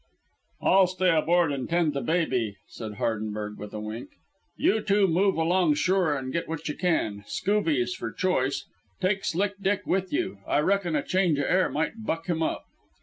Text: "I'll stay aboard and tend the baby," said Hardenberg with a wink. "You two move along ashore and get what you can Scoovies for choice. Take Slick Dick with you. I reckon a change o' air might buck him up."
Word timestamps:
"I'll 0.63 0.87
stay 0.87 1.15
aboard 1.15 1.51
and 1.51 1.69
tend 1.69 1.93
the 1.93 2.01
baby," 2.01 2.57
said 2.67 2.93
Hardenberg 2.93 3.59
with 3.59 3.71
a 3.71 3.79
wink. 3.79 4.09
"You 4.57 4.81
two 4.81 5.07
move 5.07 5.35
along 5.37 5.73
ashore 5.73 6.17
and 6.17 6.33
get 6.33 6.49
what 6.49 6.67
you 6.67 6.73
can 6.75 7.23
Scoovies 7.27 7.93
for 7.93 8.11
choice. 8.11 8.65
Take 8.99 9.23
Slick 9.23 9.61
Dick 9.61 9.85
with 9.85 10.11
you. 10.11 10.39
I 10.47 10.57
reckon 10.61 10.95
a 10.95 11.03
change 11.03 11.37
o' 11.37 11.43
air 11.45 11.69
might 11.69 12.03
buck 12.03 12.25
him 12.25 12.41
up." 12.41 12.65